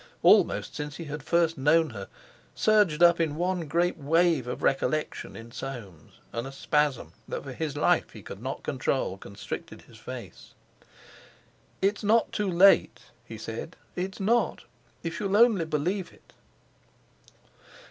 —almost 0.23 0.73
since 0.75 0.95
he 0.95 1.03
had 1.03 1.21
first 1.21 1.59
known 1.59 1.91
her, 1.91 2.07
surged 2.55 3.03
up 3.03 3.19
in 3.19 3.35
one 3.35 3.67
great 3.67 3.99
wave 3.99 4.47
of 4.47 4.63
recollection 4.63 5.35
in 5.35 5.51
Soames; 5.51 6.13
and 6.33 6.47
a 6.47 6.51
spasm 6.51 7.13
that 7.27 7.43
for 7.43 7.53
his 7.53 7.77
life 7.77 8.09
he 8.09 8.23
could 8.23 8.41
not 8.41 8.63
control 8.63 9.15
constricted 9.15 9.83
his 9.83 9.97
face. 9.99 10.55
"It's 11.83 12.03
not 12.03 12.31
too 12.31 12.49
late," 12.49 13.11
he 13.25 13.37
said; 13.37 13.75
"it's 13.95 14.19
not—if 14.19 15.19
you'll 15.19 15.37
only 15.37 15.65
believe 15.65 16.11
it." 16.11 16.33